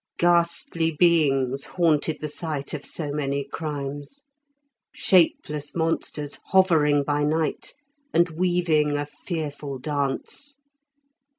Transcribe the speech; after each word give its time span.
Ghastly 0.17 0.89
beings 0.89 1.65
haunted 1.65 2.21
the 2.21 2.27
site 2.27 2.73
of 2.73 2.83
so 2.87 3.11
many 3.11 3.43
crimes, 3.43 4.23
shapeless 4.91 5.75
monsters, 5.75 6.39
hovering 6.47 7.03
by 7.03 7.23
night, 7.23 7.75
and 8.11 8.27
weaving 8.31 8.97
a 8.97 9.05
fearful 9.05 9.77
dance. 9.77 10.55